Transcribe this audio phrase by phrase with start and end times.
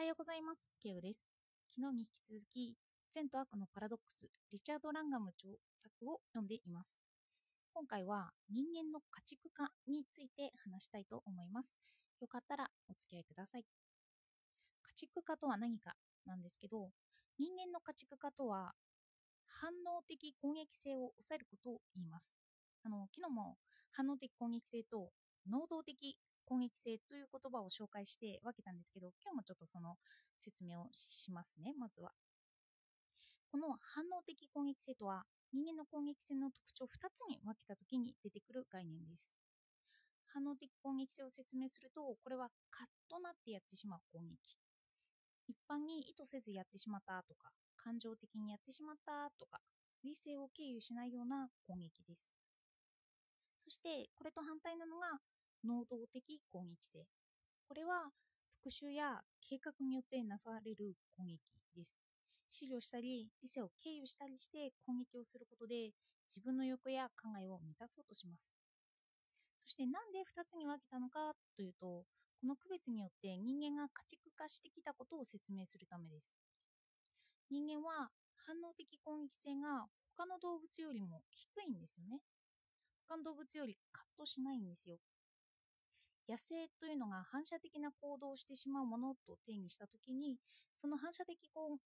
[0.00, 0.66] はようございます。
[0.82, 1.20] ケウです。
[1.76, 2.74] 昨日に引き続き、
[3.12, 6.88] 善と悪のパラドックス、リチャード・ランガム著作を読んでいます。
[7.74, 11.68] 今回は人間の家畜化について話したいと思います。
[12.18, 13.66] よかったらお付き合いください。
[14.88, 15.92] 家畜化とは何か
[16.24, 16.88] なんですけど、
[17.38, 18.72] 人間の家畜化とは、
[19.44, 22.32] 反応的攻撃性を抑えることを言います。
[22.84, 23.58] あの昨日も
[23.90, 25.10] 反応的攻撃性と
[25.46, 29.96] 能動的攻撃性という言葉を紹介して分けたんですけど、今日もちょっとその
[30.38, 32.12] 説明をしますね、まずは。
[33.50, 39.34] この反応的攻撃性とは、人間の攻撃性の特徴を2つに分けたときに出てくる概念です。
[40.32, 44.56] 反応的攻撃性を説明すると、これはカッとなってやってしまう攻撃。
[45.48, 49.58] 一般に意図せずやってしまったとか、感情的にやってしまったとか、
[50.04, 52.30] 理性を経由しないような攻撃です。
[53.64, 55.18] そして、これと反対なのが
[55.64, 57.06] 能動的攻撃性。
[57.68, 58.10] これは
[58.62, 61.40] 復讐や計画によってなされる攻撃
[61.74, 61.96] です。
[62.48, 65.92] 資料したり、理性を経由したりして攻撃をすることで
[66.28, 68.50] 自分の欲や考えを満たそうとします。
[69.64, 72.04] そしてなんで2つに分けたのかというと、
[72.40, 76.32] この区別によって人間が家畜化してきたことを説明するためです。
[77.50, 78.10] 人間は
[78.46, 79.86] 反応的攻撃性が
[80.16, 82.20] 他の動物よりも低いんですよね。
[83.08, 84.98] 他の動物よりカットしないんですよ。
[86.30, 90.38] 野生というのが反射的な行動をしてしまうものと定義したときに、
[90.76, 91.80] その反射的行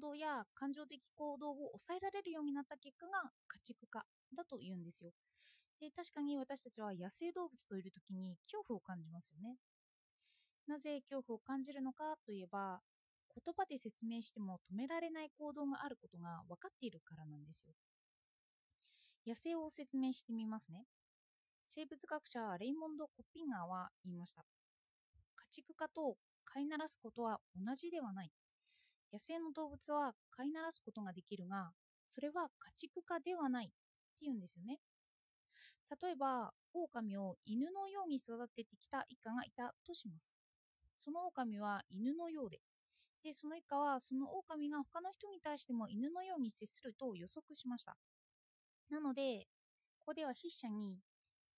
[0.00, 4.04] 動や感情的行動を抑えられるようになった結果が家畜化
[4.36, 5.12] だと言うんですよ。
[5.78, 9.54] で確かに私たちは野生動物といるときに恐怖を感じますよね。
[10.66, 12.80] なぜ恐怖を感じるのかといえば、
[13.32, 17.72] 言葉で説明しても止められない行動があることが分かっているからなんですよ。
[19.24, 20.84] 野生を説明してみますね。
[21.70, 24.42] 生物学者レイモンド・コッピンガーは言いました。
[25.36, 26.16] 家畜化と
[26.46, 28.30] 飼いならすことは同じではない。
[29.12, 31.72] 野生の動物は飼いならすことができるが、
[32.08, 33.74] それは家畜化ではないって
[34.22, 34.78] 言うんですよね。
[36.02, 40.32] 例えば、狼を犬のように育ててきた一家がいたとします。
[40.96, 42.60] その狼は犬のようで、
[43.22, 47.98] で、その一家はその狼が他の人に対しても犬のように接すると予測しました。
[48.88, 49.48] なので、
[49.98, 50.96] ここでは筆者に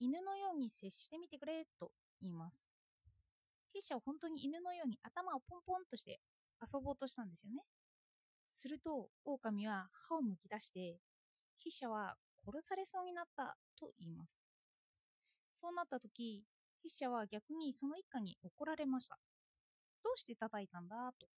[0.00, 2.72] 犬のように接してみてくれと言います。
[3.70, 6.18] 筆者は本当に犬のように頭をポンポンとして
[6.60, 7.62] 遊ぼうとしたんですよね。
[8.48, 10.98] すると、狼は歯をむき出して、
[11.58, 14.32] 筆者は殺されそうになったと言います。
[15.54, 16.44] そうなった時、
[16.82, 19.18] 筆者は逆にその一家に怒られました。
[20.02, 21.28] どうして叩いたんだと。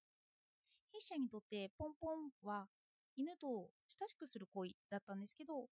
[0.92, 2.68] 筆者にとってポンポンは
[3.16, 5.66] 犬と親しくする行為だったんですけど、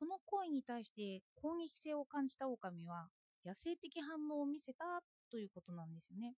[0.00, 3.08] この行為に対して攻撃性を感じた狼は
[3.44, 6.32] 野生的反応を見せたということなんですよね。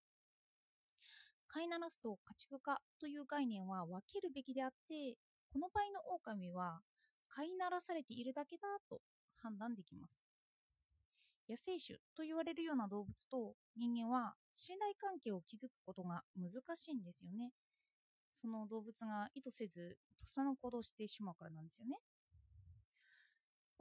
[1.47, 5.15] 飼いならすと家畜化という概念は分けるべきであって、
[5.53, 6.81] この場合の狼は
[7.29, 9.01] 飼いならされているだけだと
[9.37, 10.19] 判断できます。
[11.49, 17.53] 野生種と言われるような動物と人間は信頼関係を築くことが難しいんですよね。
[18.33, 21.99] その動物が意図せずとっさの行動してしまうからなんですよね。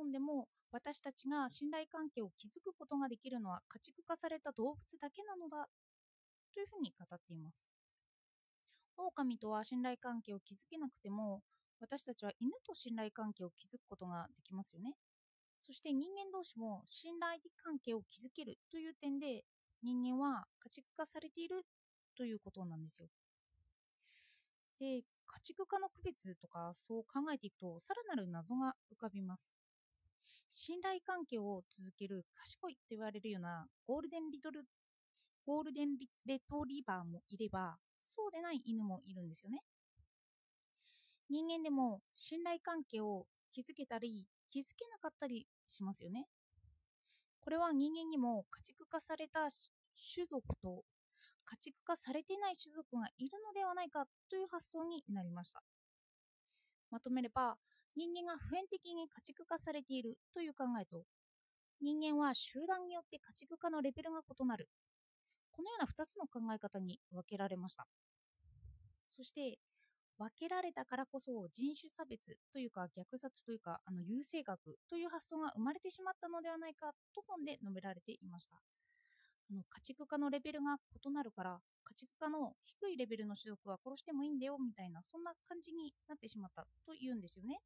[0.01, 5.67] 本でも私たちが信頼関係を築くことができるのは家畜化された動物だけなのだ
[6.53, 7.57] というふうに語っています。
[8.97, 11.41] 狼とは信頼関係を築けなくても
[11.79, 14.95] 私たちは犬と信頼関係を築くことができますよね。
[15.61, 19.43] そして人間同士も信頼関係を築けるという点で
[19.83, 21.63] 人間は家畜化されている
[22.17, 23.07] ということなんですよ。
[24.79, 29.60] で、家畜化の区別とかそう考えていくとさらなる謎が浮かびます。
[30.53, 34.65] 信頼関係を続ける賢いと言われるようなゴールデンリトル、
[35.45, 39.61] ゴールデンレトリバーもいれば、そうでない犬もいるんですよね。
[41.29, 46.27] 人間でも信頼関係を築けたり、築けなかったりしますよね。
[47.39, 49.47] これは人間にも家畜化された
[50.13, 50.83] 種族と
[51.45, 55.63] 家畜化されていない種族がいるのではないかという発想になりました。
[56.91, 57.57] まとめれば、
[57.95, 61.03] 人間が普遍的に家畜化されているという考えと、
[61.81, 64.69] 人間は集団によって家畜化のレベルが異なる。
[65.51, 67.87] このような2つの考え方に分けられました。
[69.09, 69.59] そして、
[70.21, 78.55] 分けられたからこそ人種差別というか虐殺というかあの優生学という発想が生まれてしまったのではないかと本で述べられていました。
[79.49, 87.59] あの家畜化のレベルが異なるから家畜化の低いレベルの種族は殺してもいいんだよみたいなそんな感じになってしまったというんですよね。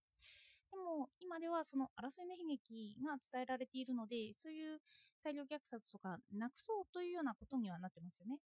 [0.76, 4.80] でも今ではその争いの悲劇が伝えられているのでそういう
[5.24, 8.40] 大量虐殺とかなくそうというようなことにはなってますよね。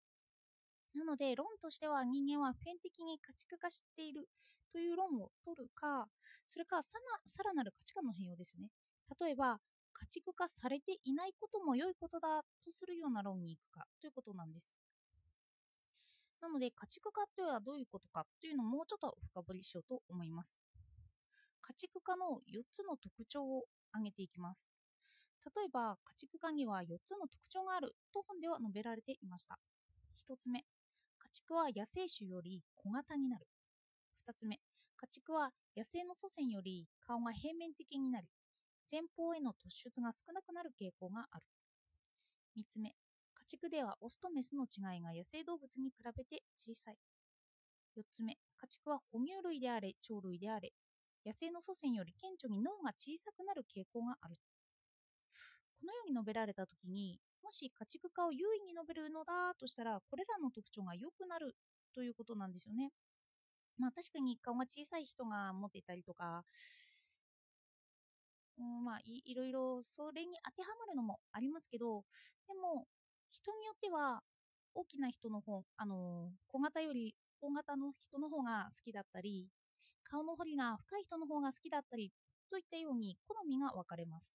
[0.94, 4.28] なので論としては人間は普遍的に家畜化している
[4.70, 6.06] という論を取るか
[6.48, 6.98] それかさ
[7.44, 8.69] らなる価値観の変容ですよね。
[9.19, 9.58] 例えば
[9.94, 14.76] 家畜化されていないことも良いことだとするような論に行くかということなんです。
[16.42, 20.67] なので家畜化というのはどういうことかというのをもうちょっと深掘りしようと思います。
[21.62, 24.64] 家畜化の4つの特徴を挙げていきます。
[25.56, 29.58] 例えば家畜化には4つの特徴があると本では述べられていました。
[30.28, 30.64] 1つ目家
[31.32, 33.46] 畜は野生種より小型になる。
[34.28, 34.60] 2つ目
[34.96, 38.26] 家畜は野生の祖先より顔が平面的になり
[38.90, 41.44] 前方への突出が少なくなる傾向がある。
[42.56, 46.96] 3つ目家畜ではオスとメスの違いが野生動物に比べて小さい。
[47.96, 50.72] 4つ目家畜は哺乳類であれ鳥類であれ
[51.24, 54.36] 野生の祖先より顕著に脳が小さくなる傾向がある。
[55.80, 61.54] このように述べられたときにもし家畜化を優位に述べるのだとしたらこれらの特徴が良くなる
[61.94, 62.90] ということなんですよね。
[63.78, 66.44] まあ確かに顔が小さい人が持っていたりとか
[68.58, 72.04] うんまあい、いろいろそれに当てはまるのもありますけど、
[72.48, 72.86] でも、
[73.30, 74.22] 人によっては、
[74.74, 79.48] 大きな人の方、あの小型より大型の人の方が好きだったり、
[80.08, 82.12] 顔の彫りが深い人の方が好きだったり、
[82.50, 84.32] といったように好みが分かれます。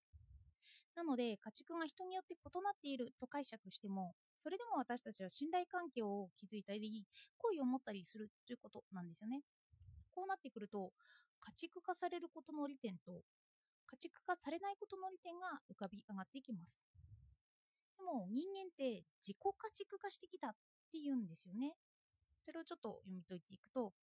[0.96, 7.06] なので、家畜が人によって異なっていると解釈しても、それでも私たちは信頼関係を築いたり、
[7.38, 9.42] 好意を持ったりするということなんですよね。
[10.14, 10.92] こうなってくると、
[11.42, 13.24] 家畜化されることの利点と
[13.94, 16.80] 家畜化されないことの利点が浮かび上がっていきます。
[17.98, 20.52] でも人間って自己家畜化してきたっ
[20.92, 21.76] ていうんですよね。
[22.44, 23.94] それをちょっと読み解いていくと、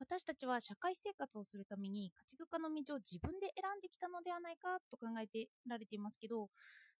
[0.00, 6.48] 私たちは社会生活をするために家畜化の道を自分で選んできたのではないかと考えてられていますけど、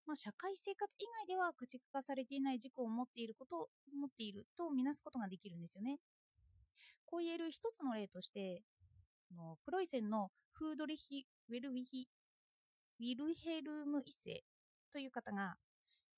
[0.06, 3.68] まあ、社会生活以外では家畜化されていない自己を持っていることを
[3.98, 5.96] 持っているとみなすことができるんですよね。
[7.06, 8.62] こう言える一つの例として、
[9.34, 12.08] のプロイセンのフードリヒ・ウェルウィヒ
[13.00, 14.42] ウィルヘルム一世
[14.92, 15.54] という方が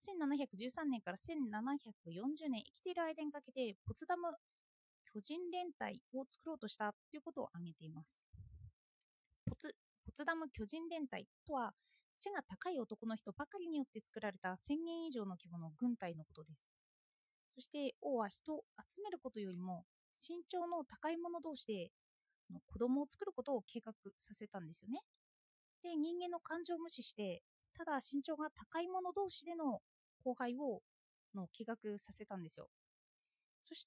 [0.01, 4.29] 1713年から1740年生きている間にかけてポツダム
[5.13, 8.21] 巨人連隊を作ろうとしたということを挙げています。
[9.45, 9.75] ポツ
[10.05, 11.73] ポツダム巨人連隊とは
[12.19, 16.65] 背が高い男の人ばかりによって作られた1000人以上の規模の軍隊のことです。
[17.55, 19.85] そして王は人を集めることよりも
[20.27, 21.91] 身長の高い者同士で
[22.67, 25.01] 子供を作ることを計画させたんですよね。
[25.83, 27.43] で、人間の感情を無視して、
[27.77, 29.81] ただ身長が高い者同士での
[30.25, 30.81] 後輩を
[31.35, 32.69] の計画させたんですよ。
[33.65, 33.87] そし、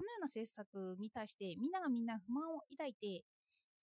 [0.00, 3.22] このような政策に対してみんながみんな不満を抱いて、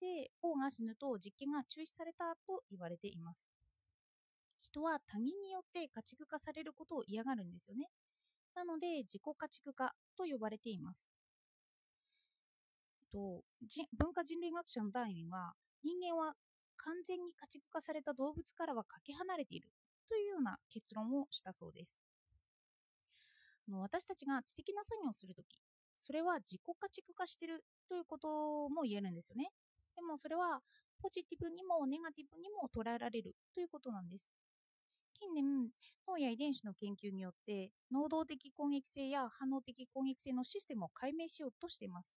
[0.00, 3.46] で、王が死ぬと実験が中止されたと言われています。
[4.60, 7.86] 人は他人によって家畜化されることを嫌がるんですよね。
[8.56, 11.06] なので、自己家畜化と呼ばれています。
[13.12, 13.44] と
[13.96, 15.54] 文化人類学者のダーウィンは
[15.84, 16.34] 人間は
[16.78, 19.68] 完全に家畜化された動物からはかけ離れている
[20.08, 21.96] というような結論をしたそうです。
[23.70, 25.60] 私たちが知的な作業をするとき、
[25.98, 29.50] それは自己家畜化しているということも言えるんですよね。
[29.96, 30.60] でもそれは
[31.02, 34.28] ポジティブにもネガティブにも捉えられるということなんです。
[35.14, 35.70] 近年、
[36.06, 42.08] 脳や遺伝子の研究によって能動的攻撃性や反応的攻撃性のシステムを解明しようとしています。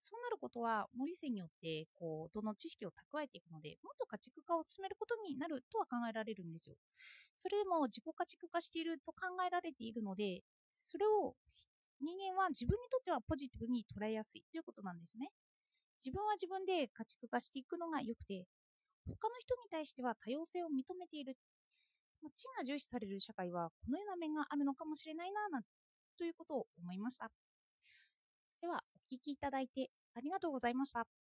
[0.00, 6.76] そうなることは、森理によってこうどの知識を蓄えていくので、もっと家畜化を進めることになるとは考えられるんですよ。
[7.36, 10.42] それでも自己家畜化していると考えられているので、
[10.74, 11.36] それを
[12.02, 15.30] 人間は自分にとってはポジティブに捉えやすいということなんですね。
[16.04, 18.44] 自分は自分で家畜化していくのが良くて、
[19.06, 21.36] 他の人に対しては多様性を認めている。
[22.36, 25.40] 知が重視される社会はこのような面があるのかもしれないな
[26.18, 27.30] ということを思いました。
[28.60, 31.21] では、お聞きいただいてありがとうございました。